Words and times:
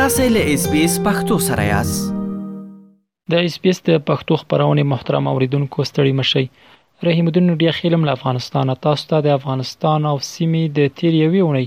تاسې 0.00 0.26
له 0.36 0.42
اس 0.54 0.62
بي 0.72 0.78
اس 0.88 0.94
پختو 1.06 1.34
سره 1.48 1.62
یاست 1.74 2.04
د 3.32 3.44
اس 3.48 3.54
بي 3.64 3.68
اس 3.72 3.78
د 3.88 3.98
پختو 4.08 4.32
خبرونه 4.40 4.82
محترم 4.92 5.24
اوریدونکو 5.32 5.78
ستړي 5.90 6.12
مشي 6.20 6.44
رحیم 7.08 7.26
الدین 7.32 7.48
ډیا 7.60 7.72
خیلم 7.80 8.02
له 8.08 8.12
افغانستانه 8.18 8.72
تاسو 8.86 9.04
ته 9.12 9.18
د 9.26 9.36
افغانستان 9.38 10.00
او 10.12 10.14
سیمې 10.34 10.64
د 10.78 10.90
تیریوي 11.00 11.42
ونی 11.48 11.66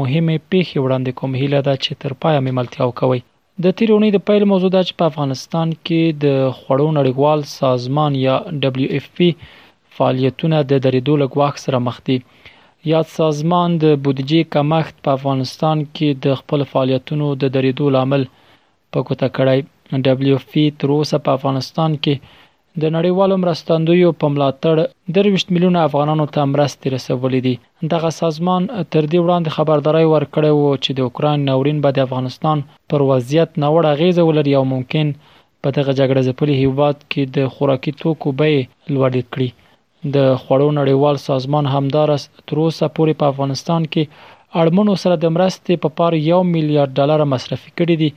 مهمه 0.00 0.36
پیښه 0.52 0.76
وړاندې 0.84 1.16
کوم 1.20 1.32
هیله 1.42 1.60
ده 1.68 1.74
چې 1.84 1.90
تر 2.04 2.10
پایه 2.24 2.40
مملتیا 2.48 2.84
وکوي 2.90 3.20
د 3.68 3.76
تیرونی 3.82 4.10
د 4.16 4.22
پیل 4.32 4.42
موضوع 4.52 4.70
د 4.74 4.78
په 5.04 5.14
افغانستان 5.14 5.68
کې 5.86 6.02
د 6.26 6.42
خړو 6.58 6.88
نړیوال 6.98 7.40
سازمان 7.58 8.12
یا 8.26 8.36
دبليو 8.66 8.90
اف 9.00 9.06
پی 9.16 9.28
فعالیتونه 9.96 10.56
د 10.70 10.72
درېدو 10.84 11.14
لګواخ 11.24 11.54
سره 11.64 11.76
مخ 11.86 11.96
دي 12.10 12.18
یاد 12.92 13.08
سازمان 13.18 13.70
د 13.82 13.94
بودیجې 14.04 14.40
کمښت 14.56 14.94
په 15.06 15.10
افغانستان 15.18 15.78
کې 15.96 16.08
د 16.26 16.34
خپل 16.40 16.60
فعالیتونو 16.74 17.26
د 17.42 17.48
درېدو 17.56 17.86
لامل 17.96 18.22
په 18.96 19.06
کوته 19.08 19.28
کړی 19.38 19.58
دبليو 20.08 20.36
اف 20.40 20.44
پی 20.52 20.64
تر 20.82 20.88
اوسه 20.98 21.16
په 21.28 21.38
افغانستان 21.38 21.90
کې 22.02 22.14
د 22.84 22.94
نړیوالو 22.98 23.34
مرستندویو 23.46 24.10
په 24.22 24.26
ملاتړ 24.36 24.76
23 25.18 25.52
میلیونه 25.54 25.80
افغانانو 25.88 26.26
ته 26.34 26.42
مرستې 26.54 26.86
رسولې 26.96 27.40
دي 27.46 27.54
دغه 27.96 28.10
سازمان 28.20 28.60
تر 28.92 29.02
دې 29.12 29.18
وړاندې 29.24 29.50
خبرداري 29.58 30.06
ورکړې 30.12 30.50
و 30.54 30.62
چې 30.84 30.90
د 30.98 31.08
اوکران 31.08 31.38
ناورین 31.50 31.78
به 31.86 31.90
د 32.00 32.06
افغانستان 32.06 32.56
پر 32.94 33.00
وضعیت 33.12 33.50
ناوړه 33.62 33.92
غیزه 34.04 34.22
ولري 34.32 34.54
او 34.62 34.64
ممکن 34.74 35.06
په 35.62 35.68
دغه 35.76 35.92
جګړه 36.00 36.20
ځپلې 36.28 36.54
هیواد 36.64 36.96
کې 37.10 37.22
د 37.36 37.54
خوراکي 37.56 37.92
توکو 38.00 38.28
بیې 38.40 38.58
لوړې 38.94 39.22
کړي 39.34 39.48
د 40.14 40.18
خوړو 40.42 40.68
نړیوال 40.80 41.16
سازمان 41.28 41.64
همدارس 41.74 42.22
تر 42.48 42.56
اوسه 42.64 42.86
پورې 42.96 43.12
په 43.20 43.24
افغانستان 43.32 43.86
کې 43.92 44.32
اړمنو 44.62 44.94
سره 45.02 45.14
د 45.22 45.26
مرستې 45.36 45.76
په 45.84 45.88
پار 45.98 46.12
1 46.18 46.46
میلیارډ 46.56 46.92
ډالر 46.98 47.20
مصرف 47.32 47.62
کړي 47.80 47.96
دي 48.02 48.10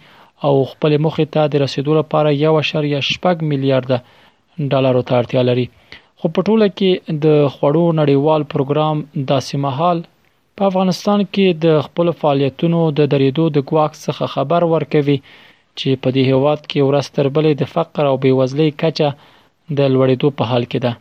او 0.47 0.53
خپل 0.71 0.91
مخې 1.05 1.25
ته 1.35 1.47
د 1.53 1.63
رسیدو 1.63 1.95
لپاره 1.99 2.35
1.8 2.51 3.47
میلیارډ 3.51 4.69
ډالر 4.73 4.99
ته 5.07 5.13
اړتیا 5.21 5.43
لري 5.49 5.65
خو 6.21 6.31
په 6.35 6.45
ټوله 6.49 6.67
کې 6.79 7.17
د 7.25 7.35
خوړو 7.55 7.85
نړیوال 7.99 8.41
پروګرام 8.53 9.03
داسې 9.31 9.63
مهال 9.65 10.03
په 10.59 10.69
افغانستان 10.69 11.25
کې 11.33 11.59
د 11.65 11.81
خپل 11.89 12.13
فعالیتونو 12.21 12.83
د 12.99 13.11
درېدو 13.15 13.45
د 13.57 13.67
ګواښ 13.69 13.91
څخه 14.05 14.33
خبر 14.35 14.67
ورکوي 14.75 15.17
چې 15.27 15.89
په 16.03 16.09
دې 16.15 16.23
هواد 16.33 16.61
کې 16.69 16.87
ورستربلې 16.87 17.53
د 17.61 17.73
فقر 17.75 18.03
او 18.11 18.15
بیوزلۍ 18.27 18.69
کچه 18.81 19.09
د 19.77 19.79
لوړېدو 19.93 20.37
په 20.41 20.53
حال 20.53 20.65
کې 20.71 20.87
ده 20.87 20.97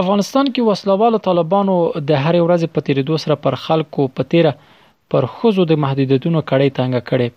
افغانستان 0.00 0.48
کې 0.48 0.72
وسلوالو 0.72 1.18
طالبانو 1.26 1.74
د 2.08 2.22
هر 2.24 2.36
ورځ 2.46 2.64
په 2.78 2.82
تیریدو 2.86 3.18
سره 3.22 3.34
پر 3.44 3.54
خلکو 3.66 4.04
په 4.18 4.28
تیره 4.32 4.50
پر 5.14 5.26
خوځو 5.36 5.64
د 5.70 5.78
محدودیتونو 5.84 6.40
کړي 6.50 6.74
تنګ 6.78 7.00
کړي 7.10 7.28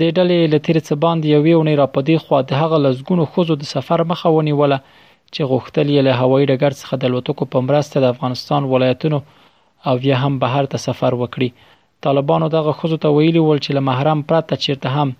ډلې 0.16 0.38
لتیر 0.54 0.78
څخه 0.86 1.00
باندې 1.04 1.34
یوې 1.36 1.54
ونې 1.58 1.74
را 1.82 1.86
پدې 1.96 2.16
خو 2.24 2.40
د 2.52 2.60
هغه 2.62 2.80
لزګونو 2.86 3.26
خوځو 3.34 3.56
د 3.60 3.68
سفر 3.74 4.04
مخه 4.12 4.32
ونیوله 4.36 4.78
چې 5.34 5.50
غوښتل 5.52 5.86
یې 5.96 6.06
له 6.08 6.14
هوایي 6.22 6.48
ډګر 6.50 6.78
څخه 6.80 7.00
د 7.04 7.12
لوتکو 7.14 7.48
په 7.52 7.64
مرسته 7.68 8.02
د 8.04 8.12
افغانستان 8.14 8.66
ولایتونو 8.72 9.20
او 9.92 9.94
یا 10.08 10.16
هم 10.24 10.40
بهر 10.46 10.70
ته 10.72 10.84
سفر 10.86 11.18
وکړي 11.20 11.78
طالبانو 12.08 12.50
دغه 12.56 12.74
خوځو 12.80 13.02
ته 13.06 13.14
ویلي 13.18 13.44
ول 13.46 13.62
چې 13.64 13.78
له 13.78 13.86
محرم 13.90 14.26
پرته 14.32 14.60
چیرته 14.66 14.96
هم 14.98 15.14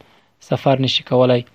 سفر 0.50 0.84
نشي 0.86 1.06
کولای 1.12 1.46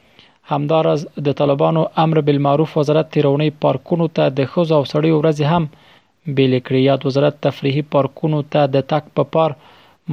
همدارز 0.51 1.03
د 1.25 1.31
طالبانو 1.39 1.83
امر 2.03 2.19
بالمعروف 2.29 2.71
وزارت 2.77 3.09
تیرونی 3.15 3.49
پارکونو 3.65 4.07
ته 4.17 4.23
د 4.37 4.49
خوځ 4.53 4.69
او 4.77 4.83
سړی 4.93 5.11
ورځ 5.19 5.37
هم 5.53 5.63
بیل 6.37 6.53
کړیات 6.67 7.01
وزارت 7.09 7.35
تفریحي 7.47 7.83
پارکونو 7.97 8.39
ته 8.55 8.61
د 8.75 8.85
تک 8.93 9.03
په 9.19 9.23
پار 9.37 9.49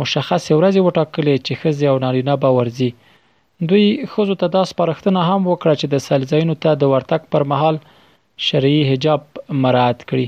مشخص 0.03 0.45
ورځ 0.59 0.75
وټاکلې 0.87 1.37
چې 1.47 1.53
خځې 1.61 1.87
او 1.93 1.97
نارینه 2.07 2.35
به 2.43 2.51
ورزي 2.59 2.91
دوی 3.69 3.87
خوځو 4.13 4.35
ته 4.43 4.47
داس 4.59 4.71
پرختنه 4.81 5.21
هم 5.31 5.41
وکړه 5.51 5.75
چې 5.81 5.87
د 5.95 6.05
سلځینو 6.09 6.55
ته 6.67 6.71
د 6.83 6.93
ورتک 6.93 7.23
پر 7.37 7.45
مهال 7.55 7.77
شرعي 8.51 8.81
حجاب 8.91 9.23
مراعات 9.65 10.01
کړي 10.09 10.27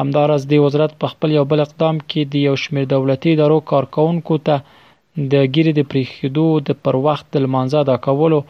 همدارز 0.00 0.42
د 0.50 0.54
وزارت 0.64 0.92
په 1.02 1.06
خپل 1.12 1.30
یو 1.38 1.44
بل 1.52 1.60
اقدام 1.66 1.96
کې 2.00 2.30
د 2.34 2.48
یو 2.48 2.56
شمیر 2.64 2.88
دولتي 2.94 3.32
ادارو 3.36 3.60
کارکونکو 3.74 4.42
ته 4.50 4.66
د 4.72 5.46
ګیره 5.54 5.78
د 5.78 5.88
پریخېدو 5.94 6.48
د 6.70 6.80
پر 6.88 7.00
وخت 7.06 7.26
د 7.32 7.36
لمانځه 7.46 7.90
دا 7.90 7.96
کولو 8.08 8.42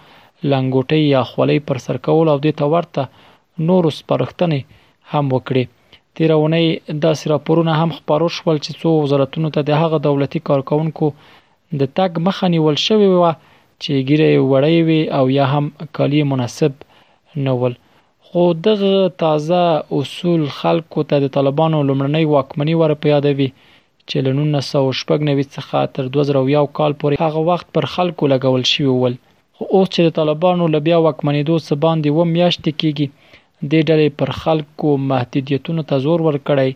لنګوټې 0.51 1.01
یا 1.15 1.23
خولۍ 1.31 1.59
پر 1.69 1.77
سر 1.85 1.97
کول 2.07 2.27
او 2.33 2.37
دې 2.45 2.53
ته 2.59 2.65
ورته 2.75 3.03
نورو 3.71 3.91
سپارښتنې 3.99 4.61
هم 5.13 5.27
وکړې 5.35 5.65
تیر 6.19 6.31
اونۍ 6.39 6.67
داسې 7.05 7.25
راپورونه 7.33 7.73
هم 7.81 7.91
خپاره 7.99 8.29
شول 8.37 8.57
چې 8.65 8.71
څو 8.83 8.89
وزارتونو 9.07 9.49
ته 9.57 9.61
د 9.71 9.83
هغه 9.83 9.99
دولتي 10.07 10.41
کارکونکو 10.51 11.07
د 11.81 11.93
تګ 11.97 12.11
مخه 12.29 12.49
نیول 12.55 12.77
شوې 12.87 13.09
و 13.11 13.25
چې 13.83 14.07
ګیره 14.09 14.29
وړې 14.51 14.79
وي 14.89 15.01
او 15.19 15.25
یا 15.39 15.47
هم 15.55 15.65
کالي 15.99 16.23
مناسب 16.33 16.73
نه 17.47 17.53
ول 17.61 17.75
خو 18.31 18.45
دغه 18.69 18.95
تازه 19.23 19.61
اصول 19.99 20.43
خلکو 20.61 21.05
ته 21.13 21.17
د 21.25 21.31
طالبانو 21.37 21.83
لمړنۍ 21.89 22.25
واکمنۍ 22.35 22.75
ور 22.81 22.95
په 23.05 23.13
یادوي 23.15 23.49
چې 23.61 24.27
له 24.27 24.61
1990 24.61 25.49
څخه 25.57 25.93
تر 25.99 26.11
2001 26.19 26.73
کال 26.81 26.99
پورې 27.01 27.25
هغه 27.27 27.47
وخت 27.53 27.73
پر 27.79 27.89
خلکو 27.97 28.31
لګول 28.35 28.67
شوی 28.73 28.93
ول 29.03 29.17
خو 29.59 29.65
اوس 29.77 29.89
چې 29.95 30.01
د 30.07 30.13
طالبانو 30.19 30.65
له 30.75 30.79
بیا 30.89 30.99
واکمنېدو 31.07 31.55
څخه 31.65 31.77
باندې 31.85 32.09
و 32.17 32.27
میاشتې 32.35 32.73
کېږي 32.81 33.07
دې 33.73 33.81
ډلې 33.89 34.09
پر 34.21 34.31
خلکو 34.43 34.89
محدودیتونو 35.11 35.83
ته 35.89 35.95
زور 36.05 36.21
ورکړی 36.29 36.71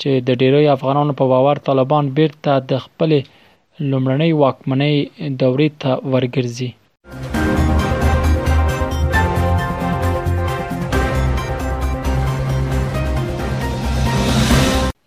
چې 0.00 0.10
د 0.30 0.40
ډیری 0.40 0.66
افغانانو 0.76 1.12
په 1.20 1.24
باور 1.34 1.56
طالبان 1.68 2.04
بیرته 2.22 2.52
د 2.72 2.82
خپل 2.86 3.10
لومړنۍ 3.90 4.32
واکمنۍ 4.46 4.96
دورې 5.40 5.68
ته 5.86 5.90
ورګرځي 6.12 6.70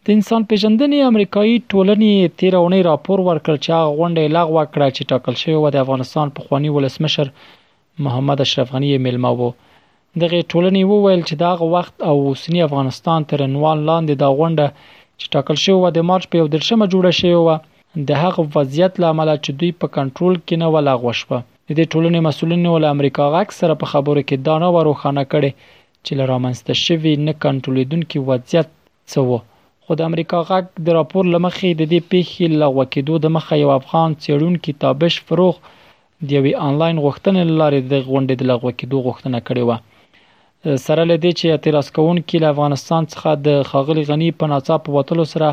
د 0.08 0.14
انسان 0.18 0.42
پیژندنې 0.50 1.00
امریکایي 1.12 1.54
ټولنې 1.74 2.32
تیر 2.40 2.56
اونۍ 2.58 2.82
راپور 2.88 3.20
ورکړ 3.28 3.56
چې 3.64 3.70
هغه 3.80 3.94
غونډه 4.00 4.34
لغوه 4.36 4.64
کړه 4.74 4.88
چې 4.96 5.08
ټاکل 5.12 5.36
شوی 5.42 5.54
و 5.62 5.70
د 5.76 5.80
افغانستان 5.84 6.32
په 6.36 6.44
خوانی 6.46 6.70
ولسمشر 6.76 7.32
محمد 8.08 8.44
اشرف 8.46 8.74
غنی 8.76 8.92
میلمه 9.06 9.32
وو 9.40 9.48
دغه 10.24 10.42
ټولنې 10.52 10.84
وویل 10.92 11.24
چې 11.30 11.36
دغه 11.46 11.70
وخت 11.76 12.06
او 12.10 12.14
اوسنی 12.28 12.62
افغانستان 12.66 13.26
تر 13.32 13.44
عنوان 13.48 13.82
لاندې 13.90 14.22
د 14.24 14.36
غونډه 14.36 14.92
چې 15.20 15.32
ټاکل 15.38 15.58
شوی 15.64 15.78
و 15.86 15.92
د 15.98 16.06
مارچ 16.12 16.30
په 16.34 16.46
1 16.50 16.54
جوړه 16.54 17.12
شوی 17.22 17.34
و 17.40 17.58
د 18.14 18.22
هغه 18.26 18.48
وضعیت 18.58 19.02
لامل 19.06 19.34
چې 19.36 19.60
دوی 19.64 19.72
په 19.82 19.94
کنټرول 19.98 20.38
کې 20.42 20.62
نه 20.66 20.70
ولا 20.78 20.96
غوښپه 21.06 21.38
د 21.40 21.70
دې 21.78 21.86
ټولنې 21.96 22.28
مسولین 22.28 22.70
ول 22.76 22.88
امریکا 22.92 23.32
غاک 23.40 23.58
سره 23.64 23.80
په 23.84 23.94
خبرو 23.96 24.26
کې 24.28 24.46
دانه 24.52 24.72
و 24.76 24.86
روخانه 24.92 25.26
کړي 25.34 25.68
چې 25.74 26.24
لرامنسته 26.24 26.80
شوی 26.86 27.16
نه 27.26 27.38
کنټرولېدونکي 27.44 28.26
وضعیت 28.32 28.72
څه 28.72 29.30
وو 29.32 29.44
خو 29.88 29.94
د 29.98 30.02
امریکا 30.10 30.38
غاک 30.50 30.66
د 30.86 30.96
راپور 30.98 31.26
لمخې 31.34 31.70
د 31.80 31.84
دې 31.92 32.00
پیښې 32.14 32.46
لغوه 32.62 32.86
کېدو 32.94 33.16
د 33.26 33.32
مخه 33.36 33.54
یو 33.64 33.70
افغان 33.80 34.10
چېرونکو 34.24 34.70
تابش 34.84 35.16
فروغ 35.28 35.54
د 36.26 36.28
یوې 36.38 36.54
انلاین 36.68 36.98
غوښتنې 37.06 37.42
لارې 37.62 37.82
د 37.92 37.94
غونډې 38.08 38.36
د 38.40 38.44
لغوه 38.52 38.72
کېدو 38.80 38.98
غوښتنه 39.08 39.38
کړې 39.48 39.64
و 39.70 40.78
سره 40.88 41.02
لدې 41.12 41.32
چې 41.40 41.46
اعتراض 41.54 41.88
کوونکي 42.00 42.38
له 42.44 42.48
افغانستان 42.56 43.04
څخه 43.14 43.32
د 43.48 43.62
خاغلی 43.70 44.04
غنی 44.10 44.30
په 44.40 44.46
ناڅاپه 44.56 44.90
وټلو 44.98 45.26
سره 45.34 45.50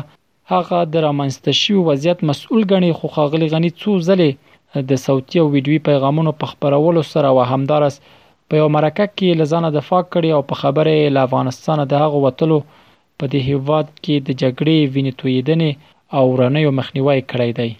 هغه 0.53 0.77
د 0.93 1.09
رامنځته 1.09 1.51
شوی 1.61 1.79
وضعیت 1.91 2.19
مسؤل 2.29 2.61
ګڼي 2.71 2.91
خو 2.97 3.05
خاغلی 3.17 3.47
غنی 3.55 3.71
څو 3.81 3.91
ځلې 4.07 4.29
د 4.91 5.05
صوتي 5.07 5.37
او 5.41 5.47
ویډیوي 5.53 5.81
پیغامونو 5.89 6.31
په 6.41 6.45
خبرولو 6.51 7.03
سره 7.15 7.27
و 7.37 7.51
همدارس 7.53 7.95
په 8.47 8.53
یو 8.61 8.67
مرکه 8.77 9.05
کې 9.17 9.39
لزانه 9.41 9.69
دفاع 9.81 10.01
کړې 10.13 10.29
او 10.37 10.41
په 10.51 10.55
خبره 10.61 10.95
له 11.17 11.31
افغانستان 11.31 11.77
د 11.91 12.01
هغه 12.03 12.17
وټلو 12.27 12.59
په 13.19 13.25
دې 13.31 13.39
هیواد 13.49 13.87
کې 14.03 14.15
د 14.27 14.29
جګړې 14.41 14.77
وینې 14.93 15.11
تویدنې 15.19 15.71
او 16.17 16.23
ورانیو 16.33 16.71
مخنیوي 16.79 17.19
کړی 17.31 17.51
دی 17.59 17.71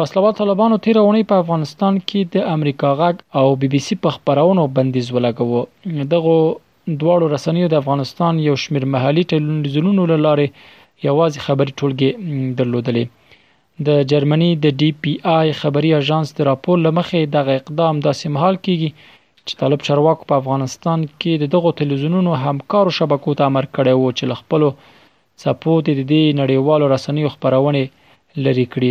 وسلوال 0.00 0.32
طالبانو 0.42 0.80
تیر 0.84 0.96
اونۍ 1.02 1.22
په 1.30 1.34
افغانستان 1.42 1.94
کې 2.08 2.20
د 2.34 2.36
امریکا 2.56 2.88
غږ 3.00 3.16
او 3.38 3.46
بي 3.60 3.68
بي 3.72 3.80
سي 3.86 3.94
په 4.02 4.08
خبرونو 4.16 4.62
بندیز 4.76 5.06
ولګوه 5.14 5.60
دغه 6.14 6.34
دواړو 7.00 7.24
رسنیو 7.34 7.70
د 7.70 7.74
افغانستان 7.82 8.32
یو 8.48 8.54
شمیر 8.64 8.84
محلي 8.94 9.22
ټلویزیونونو 9.30 10.02
لاره 10.26 10.46
یوازې 11.08 11.38
خبري 11.46 11.72
ټولګي 11.78 12.10
درلودلې 12.58 13.04
د 13.84 13.88
جرمني 14.10 14.50
د 14.64 14.72
ډي 14.80 14.86
پی 15.04 15.12
آی 15.38 15.48
خبري 15.60 15.88
اژانس 16.00 16.28
د 16.36 16.40
راپور 16.50 16.76
لمخې 16.86 17.20
دغه 17.36 17.52
اقدام 17.60 17.94
داسې 18.06 18.26
مهال 18.36 18.56
کیږي 18.66 18.90
چې 19.46 19.58
طالب 19.62 19.80
چرواکو 19.88 20.28
په 20.30 20.34
افغانستان 20.42 21.00
کې 21.20 21.32
د 21.42 21.50
دغو 21.54 21.70
تلویزیونونو 21.80 22.30
همکارو 22.44 22.90
شبکو 22.98 23.30
ته 23.40 23.48
امر 23.52 23.64
کړی 23.74 23.92
و 23.96 24.12
چې 24.18 24.24
لخپلو 24.32 24.70
سپوت 25.42 25.84
د 25.88 26.00
دې 26.10 26.24
نړیوالو 26.40 26.86
رسنیو 26.94 27.32
خبرونه 27.34 27.82
لري 28.46 28.64
کړي 28.76 28.90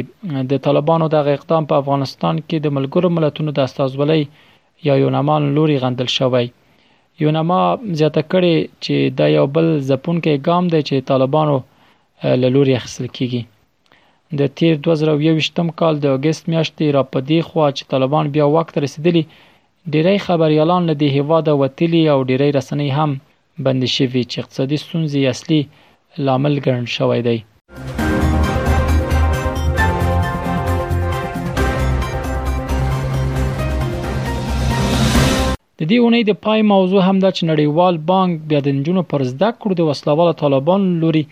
د 0.53 0.61
طالبانو 0.69 1.05
دغه 1.15 1.29
اقدام 1.39 1.63
په 1.73 1.81
افغانستان 1.83 2.35
کې 2.47 2.57
د 2.67 2.77
ملګرو 2.77 3.07
ملتونو 3.17 3.49
د 3.57 3.67
استازولۍ 3.69 4.21
یا 4.89 4.93
یونامان 5.05 5.41
لوري 5.57 5.77
غندل 5.85 6.09
شوی 6.19 6.43
یوناما 7.23 7.59
زیاته 7.99 8.21
کړي 8.31 8.53
چې 8.85 8.95
دا 9.23 9.33
یو 9.37 9.45
بل 9.59 9.67
ځپونکې 9.89 10.33
ګام 10.47 10.63
دی 10.73 10.81
چې 10.87 11.07
طالبانو 11.11 11.57
له 12.45 12.49
لوري 12.57 12.73
اخیستل 12.83 13.07
کیږي 13.17 13.41
د 14.39 14.47
تیر 14.59 14.75
2021م 14.87 15.67
کال 15.79 15.95
د 16.03 16.13
اگست 16.19 16.47
میاشتې 16.49 16.85
را 16.95 17.01
پدې 17.15 17.39
خوا 17.49 17.67
چې 17.77 17.83
طالبان 17.93 18.31
بیا 18.37 18.47
واک 18.55 18.67
ته 18.75 18.79
رسیدلی 18.85 19.21
ډیری 19.93 20.17
خبريالان 20.25 20.83
له 20.89 20.93
دې 21.01 21.07
هیواده 21.17 21.53
وتلی 21.59 22.01
او 22.13 22.15
ډیری 22.29 22.47
رسنۍ 22.57 22.89
هم 22.97 23.11
بند 23.67 23.83
شوي 23.97 24.23
چې 24.31 24.37
اقتصادي 24.43 24.77
ستونزې 24.83 25.19
اصلي 25.33 25.61
لامل 26.29 26.53
ګڼل 26.65 26.87
شوی 26.95 27.21
دی 27.27 27.37
د 35.79 35.81
دې 35.89 35.97
اونۍ 36.01 36.23
د 36.27 36.31
پای 36.49 36.61
موضوع 36.75 37.01
هم 37.07 37.17
دا 37.19 37.29
چې 37.37 37.43
نړیوال 37.51 37.95
بانک 38.13 38.33
بیا 38.53 38.59
د 38.67 38.77
نجونو 38.77 39.03
پر 39.13 39.21
زده 39.33 39.47
کړو 39.59 39.73
د 39.79 39.91
وسلواله 39.93 40.33
طالبان 40.45 40.81
لوري 41.05 41.25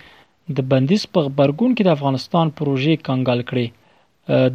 د 0.57 0.59
بندیز 0.71 1.03
په 1.13 1.19
خبرګون 1.25 1.71
کې 1.75 1.83
د 1.85 1.89
افغانستان 1.97 2.47
پروژې 2.59 2.93
کنګال 3.07 3.41
کړي 3.49 3.67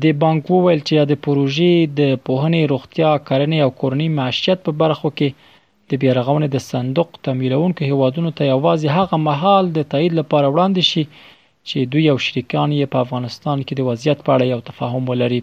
د 0.02 0.04
بانک 0.22 0.42
وویل 0.50 0.80
چې 0.88 0.94
د 1.10 1.14
پروژې 1.26 1.72
د 2.00 2.02
پوهنې 2.26 2.62
روغتیا 2.72 3.10
کرنې 3.28 3.58
او 3.64 3.70
کورنۍ 3.80 4.08
معیشت 4.18 4.58
په 4.66 4.72
برخو 4.82 5.08
کې 5.18 5.28
د 5.90 6.02
بیرغونې 6.02 6.48
د 6.54 6.64
صندوق 6.72 7.08
تمویلونکو 7.28 7.80
هیوادونو 7.90 8.30
ته 8.36 8.42
یوازې 8.54 8.88
هغه 8.98 9.16
محل 9.28 9.64
د 9.76 9.80
تایید 9.92 10.12
لپاره 10.20 10.46
وړاندې 10.54 10.82
شي 10.90 11.04
چې 11.68 11.78
دوی 11.92 12.04
او 12.12 12.16
شریکان 12.26 12.68
یې 12.78 12.90
په 12.92 12.98
افغانستان 13.04 13.56
کې 13.66 13.72
د 13.76 13.80
وضعیت 13.88 14.18
په 14.26 14.30
اړه 14.34 14.44
یو 14.52 14.60
تفاهم 14.70 15.02
ولري 15.10 15.40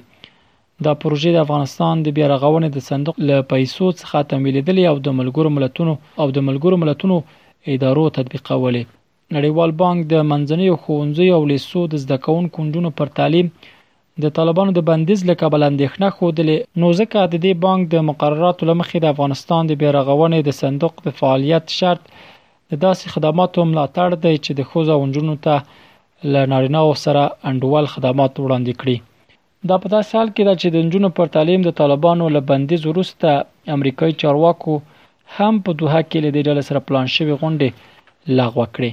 دا 0.85 0.93
پروژې 1.01 1.29
د 1.33 1.37
افغانستان 1.45 1.95
د 2.05 2.07
بیرغونې 2.17 2.69
د 2.75 2.85
صندوق 2.89 3.15
له 3.29 3.37
پیسو 3.51 3.85
څخه 3.99 4.17
تمویلېدلې 4.31 4.83
او 4.91 4.95
د 5.05 5.09
ملګرو 5.19 5.49
ملتونو 5.57 5.93
او 6.21 6.27
د 6.37 6.39
ملګرو 6.49 6.75
ملتونو 6.83 7.15
ادارو 7.73 8.05
تطبیقولې 8.17 8.83
نړیوال 9.33 9.71
بانک 9.81 9.99
د 10.09 10.15
منځنیو 10.31 10.75
ښوونځیو 10.83 11.35
او 11.37 11.43
لیسو 11.51 11.81
د 11.91 12.01
زده 12.03 12.17
کوونکو 12.25 12.57
نجونو 12.67 12.89
پر 12.99 13.07
تعلیم 13.19 13.47
د 14.23 14.31
طالبانو 14.37 14.71
د 14.75 14.79
بندیز 14.89 15.19
له 15.29 15.35
کبله 15.41 15.65
اندېښنه 15.71 16.07
ښودلې 16.17 16.57
نو 16.81 16.87
ځکه 16.99 17.19
د 17.31 17.35
دې 17.45 17.53
بانک 17.65 17.83
د 17.93 18.05
مقرراتو 18.09 18.63
لمخې 18.69 18.97
د 19.05 19.11
افغانستان 19.13 19.63
د 19.71 19.79
بیرغونې 19.81 20.39
د 20.47 20.55
صندوق 20.61 20.95
د 21.05 21.17
فعالیت 21.21 21.65
شرط 21.77 22.03
د 22.09 22.73
داسې 22.85 23.05
خدماتو 23.15 23.61
ملاتړ 23.71 24.09
دی 24.27 24.35
چې 24.45 24.51
د 24.59 24.69
خوځو 24.69 24.91
او 24.95 25.01
نجونو 25.09 25.35
ته 25.45 25.55
له 26.35 26.41
نارینه 26.53 26.79
او 26.85 26.93
سره 27.05 27.23
انډول 27.49 27.85
خدمات 27.95 28.33
وړاندې 28.39 28.73
کړي 28.83 28.97
دا 29.69 29.75
په 29.83 29.87
داسې 29.95 30.11
حال 30.17 30.29
کې 30.35 30.43
ده 30.47 30.53
چې 30.61 30.67
د 30.75 30.85
نجونو 30.85 31.09
پر 31.17 31.25
تعلیم 31.35 31.61
د 31.65 31.69
طالبانو 31.81 32.25
له 32.35 32.41
بندیز 32.53 32.81
وروسته 32.87 33.29
امریکایي 33.75 34.13
چارواکو 34.23 34.75
هم 35.37 35.53
په 35.65 35.71
دوه 35.81 35.99
کې 36.09 36.19
له 36.25 36.29
دې 36.35 36.41
ډول 36.47 36.59
سره 36.69 36.79
پلان 36.89 37.07
شوی 37.15 37.35
غونډه 37.43 37.71
لغوه 38.33 38.65
کړي 38.75 38.89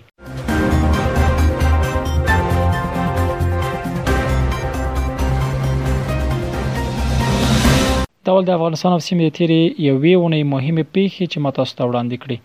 دا 8.29 8.33
ول 8.35 8.45
د 8.49 8.51
افغانستان 8.57 8.93
او 8.95 9.01
سیمې 9.09 9.27
د 9.29 9.31
تیری 9.37 9.63
یوې 9.91 10.15
ونې 10.21 10.43
مهمه 10.55 10.85
پیښه 10.95 11.25
چې 11.33 11.39
ماته 11.47 11.63
ستوړاندې 11.73 12.17
کړي 12.27 12.37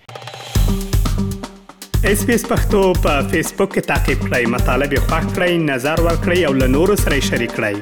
اس 2.12 2.20
پی 2.28 2.34
اس 2.38 2.44
پختو 2.50 2.82
په 3.06 3.14
فیسبوک 3.32 3.70
کې 3.76 3.82
تا 3.92 3.98
کې 4.08 4.14
پلی 4.26 4.44
مطلب 4.56 4.90
یو 4.98 5.02
فاک 5.10 5.26
کړئ 5.36 5.52
نظر 5.76 5.98
ور 6.08 6.16
کړی 6.26 6.40
او 6.50 6.54
له 6.64 6.68
نورو 6.80 6.94
سره 7.06 7.16
شریک 7.30 7.52
کړئ 7.62 7.78